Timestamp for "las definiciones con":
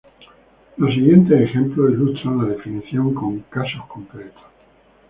2.39-3.39